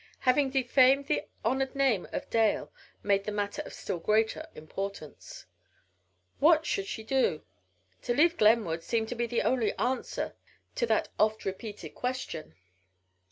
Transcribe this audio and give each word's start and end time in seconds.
Having 0.21 0.49
defamed 0.49 1.05
the 1.05 1.25
honored 1.45 1.75
name 1.75 2.07
of 2.11 2.27
Dale 2.31 2.71
made 3.03 3.23
the 3.25 3.31
matter 3.31 3.61
of 3.67 3.71
still 3.75 3.99
greater 3.99 4.47
importance. 4.55 5.45
What 6.39 6.65
should 6.65 6.87
she 6.87 7.03
do? 7.03 7.43
To 8.01 8.15
leave 8.15 8.35
Glenwood 8.35 8.81
seemed 8.81 9.09
to 9.09 9.15
be 9.15 9.27
the 9.27 9.43
only 9.43 9.77
answer 9.77 10.33
to 10.73 10.87
that 10.87 11.09
oft 11.19 11.45
repeated 11.45 11.89
question. 11.89 12.55